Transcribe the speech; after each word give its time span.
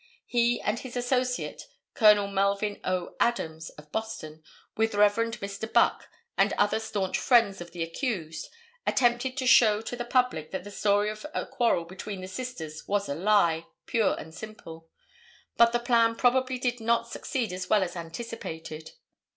He 0.25 0.59
and 0.59 0.79
his 0.79 0.97
associate, 0.97 1.67
Col. 1.93 2.27
Melvin 2.27 2.81
O. 2.83 3.13
Adams, 3.19 3.69
of 3.77 3.91
Boston, 3.91 4.41
with 4.75 4.95
Rev. 4.95 5.13
Mr. 5.15 5.71
Buck 5.71 6.09
and 6.35 6.53
other 6.53 6.79
staunch 6.79 7.19
friends 7.19 7.61
of 7.61 7.69
the 7.69 7.83
accused, 7.83 8.49
attempted 8.87 9.37
to 9.37 9.45
show 9.45 9.79
to 9.81 9.95
the 9.95 10.03
public 10.03 10.49
that 10.49 10.63
the 10.63 10.71
story 10.71 11.11
of 11.11 11.23
a 11.35 11.45
quarrel 11.45 11.85
between 11.85 12.21
the 12.21 12.27
sisters 12.27 12.87
was 12.87 13.07
a 13.07 13.13
lie, 13.13 13.67
pure 13.85 14.15
and 14.17 14.33
simple. 14.33 14.89
But 15.55 15.71
the 15.71 15.77
plan 15.77 16.15
probably 16.15 16.57
did 16.57 16.79
not 16.79 17.07
succeed 17.07 17.53
as 17.53 17.69
well 17.69 17.83
as 17.83 17.95
anticipated. 17.95 18.93